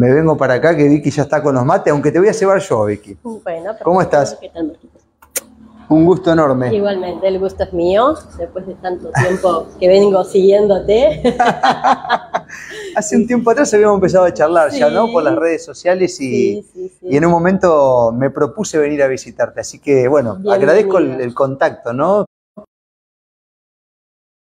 [0.00, 2.32] Me vengo para acá que Vicky ya está con los mates, aunque te voy a
[2.32, 3.18] llevar yo, Vicky.
[3.20, 3.72] Bueno.
[3.82, 4.36] ¿Cómo estás?
[4.40, 5.02] ¿Qué tal, Marquitos?
[5.88, 6.72] Un gusto enorme.
[6.72, 11.34] Igualmente, el gusto es mío, después de tanto tiempo que vengo siguiéndote.
[12.94, 14.88] Hace un tiempo atrás habíamos empezado a charlar ya.
[14.88, 15.10] ¿no?
[15.10, 17.06] Por las redes sociales y, Sí, sí, sí.
[17.10, 19.60] y en un momento me propuse venir a visitarte.
[19.62, 20.54] Así que, bueno, Bienvenido.
[20.54, 22.24] agradezco el, el contacto, ¿no?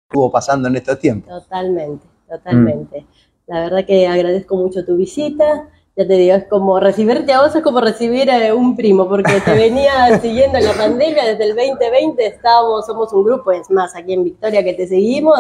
[0.08, 1.30] Estuvo pasando en estos tiempos.
[1.44, 3.08] Totalmente, totalmente.
[3.52, 5.68] La verdad que agradezco mucho tu visita.
[5.98, 9.42] Ya te digo, es como recibirte a vos es como recibir a un primo, porque
[9.44, 13.94] te venía siguiendo en la pandemia desde el 2020, estábamos, somos un grupo, es más,
[13.94, 15.38] aquí en Victoria que te seguimos,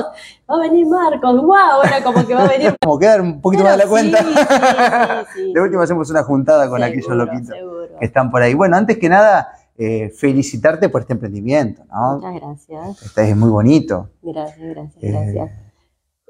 [0.49, 2.75] va a venir Marcos, wow, ahora como que va a venir.
[2.83, 5.25] Como quedar un poquito más de la Pero sí, cuenta.
[5.33, 7.87] sí, sí, De última hacemos una juntada con Seguro, aquellos loquitos seguro.
[7.97, 8.53] que están por ahí.
[8.53, 12.15] Bueno, antes que nada, eh, felicitarte por este emprendimiento, ¿no?
[12.17, 13.03] Muchas gracias.
[13.03, 14.09] Este es muy bonito.
[14.21, 15.11] Gracias, gracias, Eh.
[15.11, 15.60] gracias.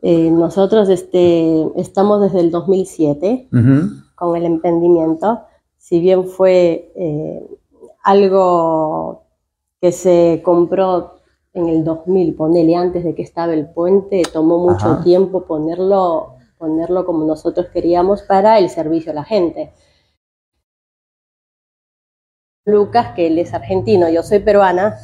[0.02, 3.90] Eh, nosotros este, estamos desde el 2007 Ujú.
[4.16, 5.42] con el emprendimiento.
[5.78, 7.48] Si bien fue eh,
[8.04, 9.24] algo
[9.80, 11.16] que se compró
[11.54, 15.04] en el 2000, ponele antes de que estaba el puente, tomó mucho Ajá.
[15.04, 19.72] tiempo ponerlo, ponerlo como nosotros queríamos para el servicio a la gente.
[22.66, 24.98] Lucas, que él es argentino, yo soy peruana.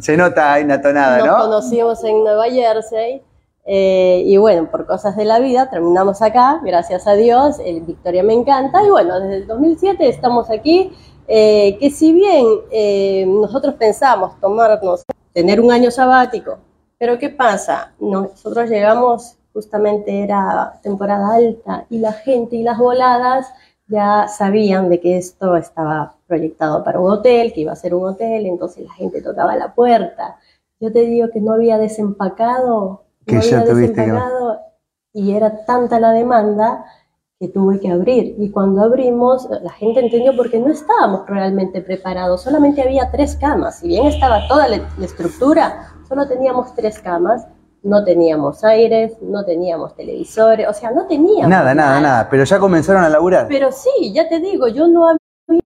[0.00, 1.38] Se nota ahí una tonada, nos ¿no?
[1.38, 3.22] conocimos en Nueva Jersey
[3.64, 8.22] eh, y bueno, por cosas de la vida terminamos acá, gracias a Dios, el Victoria
[8.22, 10.92] me encanta y bueno, desde el 2007 estamos aquí,
[11.28, 16.58] eh, que si bien eh, nosotros pensamos tomarnos, tener un año sabático,
[16.98, 17.92] pero ¿qué pasa?
[18.00, 23.46] Nosotros llegamos, justamente era temporada alta y la gente y las voladas
[23.86, 28.08] ya sabían de que esto estaba proyectado para un hotel, que iba a ser un
[28.08, 30.38] hotel, entonces la gente tocaba la puerta.
[30.78, 34.20] Yo te digo que no había desempacado, Que no ya tuviste que-
[35.12, 36.84] y era tanta la demanda
[37.38, 38.34] que tuve que abrir.
[38.38, 43.78] Y cuando abrimos, la gente entendió porque no estábamos realmente preparados, solamente había tres camas.
[43.80, 47.46] Si bien estaba toda la, la estructura, solo teníamos tres camas,
[47.82, 52.28] no teníamos aires, no teníamos televisores, o sea, no teníamos Nada, nada, nada.
[52.28, 53.48] Pero ya comenzaron a laburar.
[53.48, 55.60] pero sí, ya te digo, yo no había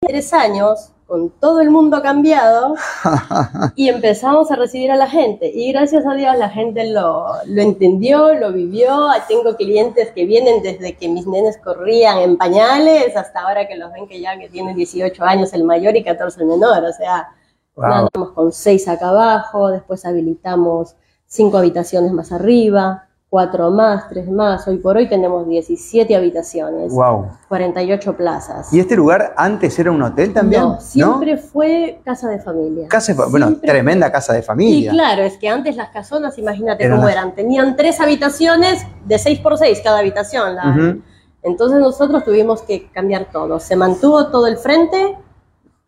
[0.00, 2.74] tres años con todo el mundo cambiado
[3.76, 5.52] y empezamos a recibir a la gente.
[5.54, 9.10] Y gracias a Dios la gente lo, lo entendió, lo vivió.
[9.28, 13.92] Tengo clientes que vienen desde que mis nenes corrían en pañales hasta ahora que los
[13.92, 16.82] ven que ya que tienen 18 años el mayor y 14 el menor.
[16.82, 17.28] O sea,
[17.74, 18.34] Wow.
[18.34, 20.94] con seis acá abajo, después habilitamos
[21.26, 24.68] cinco habitaciones más arriba, cuatro más, tres más.
[24.68, 27.30] Hoy por hoy tenemos 17 habitaciones, Wow.
[27.48, 28.70] 48 plazas.
[28.74, 30.60] ¿Y este lugar antes era un hotel también?
[30.60, 32.88] No, siempre fue casa de familia.
[32.88, 34.90] Casa de bueno, tremenda casa de Y familia.
[34.90, 37.34] claro, es que antes las casonas, imagínate Eran cómo las- eran.
[37.34, 40.54] Tenían tres habitaciones de 6 por 6 cada habitación.
[40.54, 40.96] la-.
[41.42, 43.58] Entonces nosotros tuvimos que cambiar todo.
[43.60, 45.16] Se mantuvo todo el frente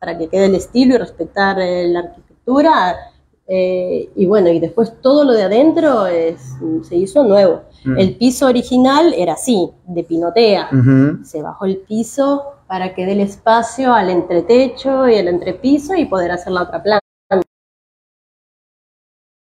[0.00, 2.94] para que quede el estilo y respetar eh, la arquitectura.
[3.46, 7.62] Eh, y bueno, y después todo lo de adentro es- se hizo nuevo.
[7.84, 7.98] Mm.
[7.98, 10.70] El piso original era así, de pinotea.
[11.24, 16.06] Se bajó el piso para que dé el espacio al entretecho y al entrepiso y
[16.06, 17.00] poder hacer la otra planta.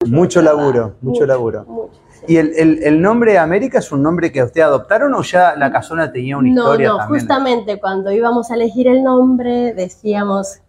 [0.07, 1.65] Mucho laburo, mucho laburo.
[1.65, 2.25] mucho, sí.
[2.29, 5.71] ¿Y el, el- el nombre América es un nombre que usted adoptaron o ya la
[5.73, 7.21] casona tenía una No, historia no, también?
[7.21, 10.61] justamente cuando íbamos a elegir el nombre decíamos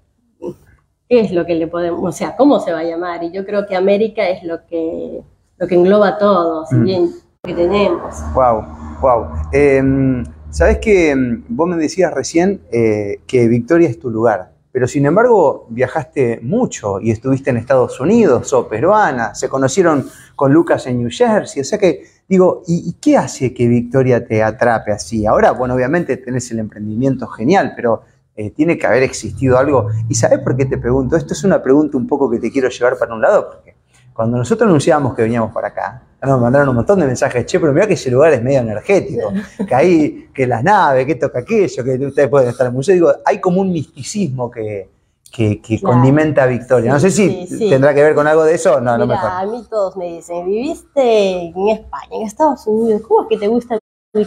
[1.09, 3.23] qué es lo que le podemos, o sea, cómo se va a llamar.
[3.23, 5.21] Y yo creo que América es lo que,
[5.57, 6.83] lo que engloba todo, si Mm.
[6.83, 7.09] bien
[7.43, 8.15] que tenemos.
[8.33, 8.63] Wow,
[9.01, 9.25] wow.
[9.51, 14.87] Em, Sabes que em, vos me decías recién eh, que Victoria es tu lugar, pero
[14.87, 20.87] sin embargo viajaste mucho y estuviste en Estados Unidos, sos peruana, se conocieron con Lucas
[20.87, 24.91] en New Jersey, o sea que digo, ¿y, y qué hace que Victoria te atrape
[24.91, 25.27] así?
[25.27, 28.01] Ahora, bueno, obviamente tenés el emprendimiento genial, pero
[28.41, 29.87] eh, tiene que haber existido algo.
[30.07, 31.17] ¿Y sabes por qué te pregunto?
[31.17, 33.75] Esto es una pregunta un poco que te quiero llevar para un lado, porque
[34.13, 37.73] cuando nosotros anunciábamos que veníamos para acá, nos mandaron un montón de mensajes, che, pero
[37.73, 39.31] mira que ese lugar es medio energético,
[39.67, 42.93] que ahí, que las naves, que toca aquello, que ustedes pueden estar en el museo.
[42.95, 44.89] Digo, hay como un misticismo que,
[45.31, 45.95] que, que Claro.
[45.95, 46.93] condimenta a Victoria.
[46.93, 47.69] no sé si Sí, sí.
[47.69, 49.31] tendrá que ver con algo de eso, no, no Mira, mejor.
[49.31, 53.47] a mí todos me dicen, viviste en España, en Estados Unidos, ¿cómo es que te
[53.47, 53.75] gusta
[54.13, 54.25] el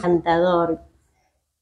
[0.00, 0.78] encantador?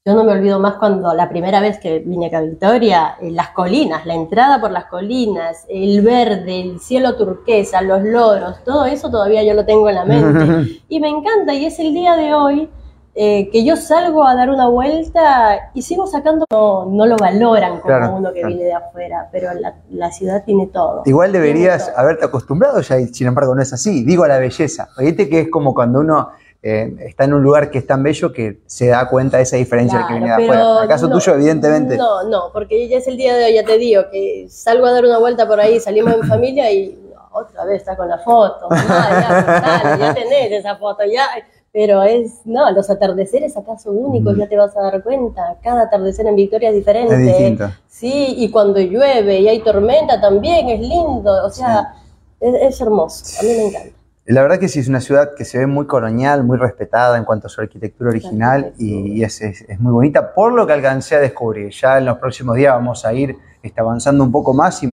[0.03, 3.29] Yo no me olvido más cuando la primera vez que vine acá a Victoria, eh,
[3.29, 8.85] las colinas, la entrada por las colinas, el verde, el cielo turquesa, los loros, todo
[8.85, 10.81] eso todavía yo lo tengo en la mente.
[10.89, 12.67] Y me encanta, y es el día de hoy
[13.13, 17.73] eh, que yo salgo a dar una vuelta y sigo sacando, no, no lo valoran
[17.73, 18.47] como Claro, uno que claro.
[18.55, 21.03] viene de afuera, pero la, la ciudad tiene todo.
[21.05, 21.99] Igual deberías todo.
[21.99, 24.03] haberte acostumbrado ya, y sin embargo no es así.
[24.03, 24.89] Digo a la belleza.
[24.97, 26.29] Fíjate que es como cuando uno
[26.63, 29.55] eh, está en un lugar que es tan bello que se da cuenta de esa
[29.57, 30.77] diferencia Claro, que viene de afuera.
[30.77, 31.97] En el caso no, tuyo, evidentemente.
[31.97, 34.91] No, no, porque ya es el día de hoy, ya te digo, que salgo a
[34.91, 38.19] dar una vuelta por ahí, salimos en familia y no, otra vez está con la
[38.19, 38.67] foto.
[38.69, 41.25] Ah, ya, dale, ya tenés esa foto, ya.
[41.73, 44.39] Pero es, no, los atardeceres acá son únicos, Mm.
[44.41, 45.55] ya te vas a dar cuenta.
[45.63, 47.13] Cada atardecer en Victoria es diferente.
[47.15, 47.69] Es distinto.
[47.87, 51.31] Sí, y cuando llueve y hay tormenta también es lindo.
[51.45, 51.93] O sea,
[52.41, 53.23] es, es hermoso.
[53.39, 53.95] A mí me encanta.
[54.25, 57.25] La verdad que sí es una ciudad que se ve muy colonial, muy respetada en
[57.25, 60.73] cuanto a su arquitectura original y, y es, es- es muy bonita por lo que
[60.73, 61.71] alcancé a descubrir.
[61.71, 64.89] Ya en los próximos días vamos a ir este, avanzando un poco más y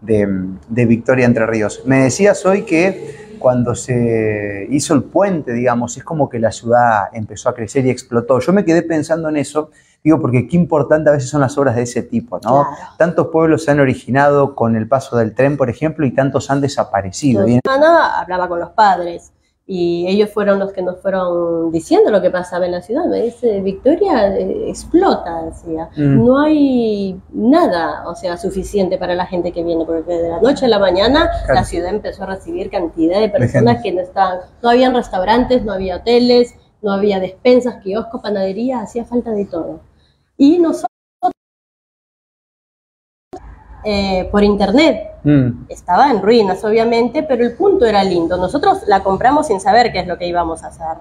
[0.00, 0.28] de,
[0.68, 1.82] de Victoria Entre Ríos.
[1.86, 7.04] Me decías hoy que cuando se hizo el puente, digamos, es como que la ciudad
[7.12, 8.40] empezó a crecer y explotó.
[8.40, 9.70] Yo me quedé pensando en eso,
[10.10, 12.62] digo, porque qué importante a veces son las obras de ese tipo, ¿no?
[12.62, 12.66] Claro.
[12.96, 16.60] Tantos pueblos se han originado con el paso del tren, por ejemplo, y tantos han
[16.60, 17.44] desaparecido.
[17.44, 19.32] En- semana hablaba con los padres
[19.68, 23.04] y ellos fueron los que nos fueron diciendo lo que pasaba en la ciudad.
[23.06, 25.88] Me dice, Victoria eh, explota, decía.
[25.96, 26.24] Mm.
[26.24, 30.66] No hay nada, o sea, suficiente para la gente que viene, porque de la noche
[30.66, 31.54] a la mañana Claro.
[31.54, 35.72] la ciudad empezó a recibir cantidad de personas que no estaban, no habían restaurantes, no
[35.72, 39.80] había hoteles, no había despensas, kioscos, panadería, hacía falta de todo.
[40.36, 40.90] Y nosotros,
[43.84, 48.36] eh, por internet, Mm, estaba en ruinas, obviamente, pero el punto era lindo.
[48.36, 50.98] Nosotros la compramos sin saber qué es lo que íbamos a hacer.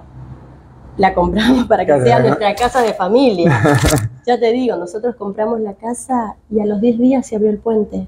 [0.97, 2.27] La compramos para que Claro, sea ¿no?
[2.29, 3.51] nuestra casa de familia.
[4.25, 7.59] ya te digo, nosotros compramos la casa y a los 10 días se abrió el
[7.59, 8.07] puente.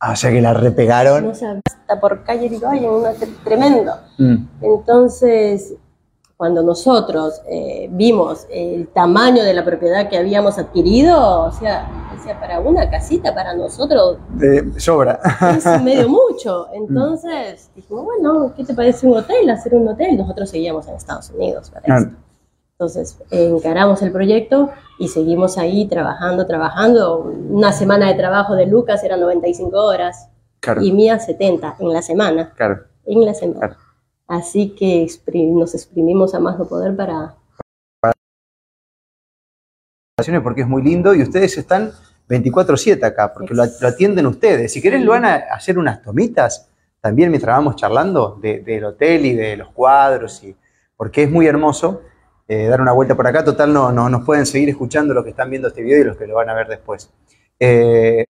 [0.00, 1.24] ah, o sea que la repegaron.
[1.24, 3.92] No hasta por calle una tre- tremendo.
[4.18, 5.74] Mm, Entonces,
[6.38, 12.38] cuando nosotros eh, vimos el tamaño de la propiedad que habíamos adquirido, o sea, decía,
[12.38, 15.18] para una casita, para nosotros, eh, sobra.
[15.56, 16.68] es medio mucho.
[16.72, 19.50] Entonces dijimos, bueno, ¿qué te parece un hotel?
[19.50, 20.16] Hacer un hotel.
[20.16, 22.06] Nosotros seguíamos en Estados Unidos eso.
[22.72, 24.70] Entonces encaramos el proyecto
[25.00, 27.18] y seguimos ahí trabajando, trabajando.
[27.50, 30.28] Una semana de trabajo de Lucas era 95 horas
[30.60, 32.52] Claro, y mía 70 en la semana.
[32.54, 32.84] claro.
[33.06, 33.58] En la semana.
[33.58, 33.87] Claro.
[34.28, 35.06] Así que
[35.54, 37.34] nos exprimimos a más no poder para...
[40.42, 41.92] Porque es muy lindo y ustedes están
[42.28, 44.72] 24-7 acá, porque lo, lo atienden ustedes.
[44.72, 46.68] Si querés, lo van a hacer unas tomitas
[47.00, 50.54] también mientras vamos charlando de- del hotel y de los cuadros, y,
[50.96, 52.02] porque es muy hermoso
[52.48, 53.44] eh, dar una vuelta por acá.
[53.44, 56.16] Total, no, no nos pueden seguir escuchando los que están viendo este video y los
[56.16, 57.10] que lo van a ver después.
[57.60, 58.24] Eh,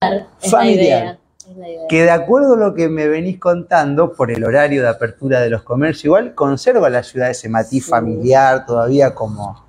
[0.50, 1.18] Familiar.
[1.58, 1.87] La idea.
[1.88, 5.50] Que de acuerdo a lo que me venís contando, por el horario de apertura de
[5.50, 7.90] los comercios, igual conserva la ciudad ese matiz Sí.
[7.90, 9.64] familiar todavía como,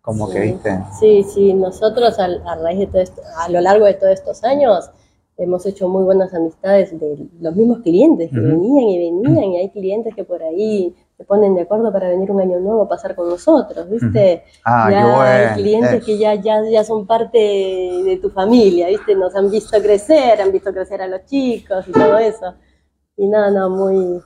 [0.00, 0.48] como que, Sí.
[0.52, 0.78] viste.
[0.98, 4.42] Sí, sí, nosotros al- a, raíz de todo esto, a lo largo de todos estos
[4.44, 4.90] años,
[5.38, 9.70] hemos hecho muy buenas amistades de los mismos clientes que venían y venían, y hay
[9.70, 13.14] clientes que por ahí se ponen de acuerdo para venir un año nuevo a pasar
[13.14, 14.44] con nosotros, ¿viste?
[14.64, 15.20] Ah, ya bueno.
[15.20, 19.14] hay clientes Eh, que ya, ya, ya son parte de tu familia, ¿viste?
[19.14, 22.54] Nos han visto crecer, han visto crecer a los chicos y todo eso.
[23.16, 24.20] Y nada, no, muy,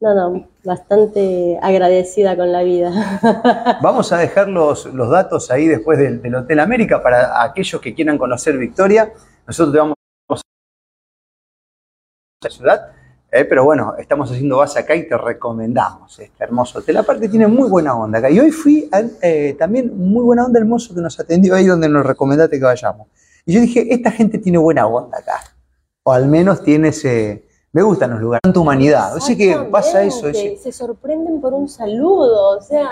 [0.00, 2.90] no, no, bastante agradecida con la vida.
[3.82, 7.94] Vamos a dejar los, los datos ahí después del, del Hotel América para aquellos que
[7.94, 9.12] quieran conocer Victoria.
[9.46, 10.01] Nosotros te vamos
[12.42, 12.86] la ciudad,
[13.30, 16.98] eh, pero bueno, estamos haciendo base acá y te recomendamos este hermoso hotel.
[16.98, 18.28] Aparte tiene muy buena onda acá.
[18.30, 21.66] Y hoy fui a, eh, también muy buena onda el mozo que nos atendió ahí
[21.66, 23.08] donde nos recomendaste que vayamos.
[23.46, 25.40] Y yo dije, esta gente tiene buena onda acá.
[26.02, 27.46] O al menos tiene ese...
[27.72, 29.16] Me gustan los lugares, tanta humanidad.
[29.16, 30.28] Así que pasa eso.
[30.28, 32.86] Ese- Se sorprenden por un saludo, o sea,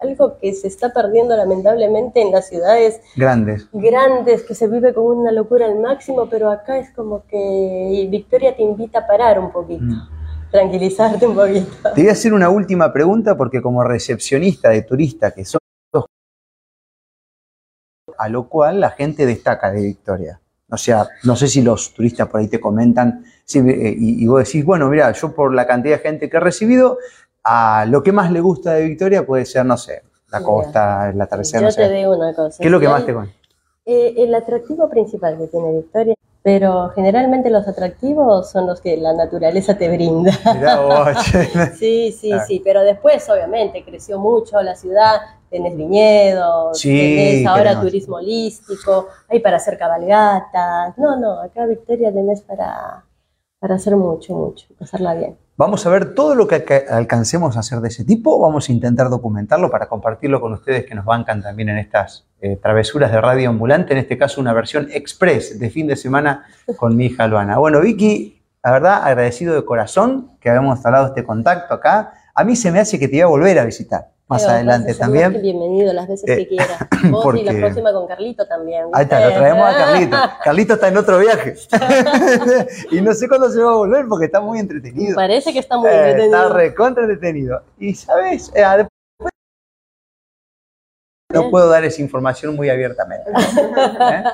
[0.00, 3.66] algo que se está perdiendo lamentablemente en las ciudades Grandes.
[3.72, 8.54] grandes, que se vive con una locura al máximo, pero acá es como que Victoria
[8.56, 10.50] te invita a parar un poquito, Mm.
[10.52, 11.66] tranquilizarte un poquito.
[11.94, 15.60] Te voy a hacer una última pregunta porque como recepcionista de turista que sos,
[18.16, 20.40] a lo cual la gente destaca de Victoria.
[20.70, 24.26] O sea, no sé si los turistas por ahí te comentan si, eh, y, y
[24.26, 26.98] vos decís, bueno, mira, yo por la cantidad de gente que he recibido,
[27.50, 31.08] a lo que más le gusta de Victoria puede ser, no sé, la Mira, costa,
[31.10, 31.92] el atardecer, Yo no te sé.
[31.94, 32.58] digo una cosa.
[32.60, 33.32] ¿Qué es lo que más te cuenta?
[33.86, 39.14] Eh, el atractivo principal que tiene Victoria, pero generalmente los atractivos son los que la
[39.14, 40.30] naturaleza te brinda.
[40.54, 41.44] Mirá vos, che.
[41.74, 42.44] Sí, sí, Claro.
[42.46, 45.16] sí, pero después obviamente creció mucho la ciudad,
[45.50, 47.84] tenés viñedos, Sí, tenés ahora queremos.
[47.86, 53.02] turismo holístico, hay para hacer cabalgatas, no, no, acá Victoria tenés para,
[53.58, 55.36] para hacer mucho, mucho, pasarla bien.
[55.56, 58.38] Vamos a ver todo lo que alca- alcancemos a hacer de ese tipo.
[58.38, 62.56] Vamos a intentar documentarlo para compartirlo con ustedes que nos bancan también en estas eh,
[62.62, 63.92] travesuras de radio ambulante.
[63.92, 66.46] En este caso, una versión express de fin de semana
[66.76, 67.58] con mi hija Luana.
[67.58, 72.12] Bueno, Vicky, la verdad, agradecido de corazón que habíamos instalado este contacto acá.
[72.34, 74.94] A mí se me hace que te voy a volver a visitar más Pero, adelante
[74.94, 75.40] también.
[75.40, 76.78] Bienvenido las veces Eh, que quieras.
[77.10, 78.84] Vos y la porque- próxima con Carlito también.
[78.92, 80.16] Ahí está, lo traemos a Carlito.
[80.44, 81.54] Carlito está en otro viaje.
[82.90, 85.16] y no sé cuándo se va a volver porque está muy entretenido.
[85.16, 86.42] Parece que está muy Eh, entretenido.
[86.42, 87.62] está recontra entretenido.
[87.78, 88.88] Y sabes, Eh, después
[91.32, 93.30] no puedo dar esa información muy abiertamente.
[93.34, 94.24] ¿Eh?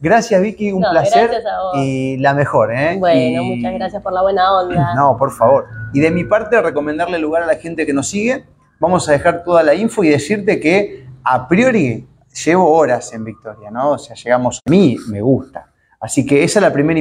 [0.00, 1.72] Gracias Vicky, un No, placer gracias a vos.
[1.76, 2.72] y la mejor.
[2.74, 2.96] ¿eh?
[2.98, 4.92] Bueno, Y- muchas gracias por la buena onda.
[4.96, 5.66] No, por favor.
[5.92, 8.46] Y de mi parte, recomendarle lugar a la gente que nos sigue.
[8.82, 12.04] Vamos a dejar toda la info y decirte que a priori
[12.44, 13.92] llevo horas en Victoria, ¿no?
[13.92, 14.58] O sea, llegamos.
[14.66, 15.70] A mí me gusta.
[16.00, 16.98] Así que esa es la primera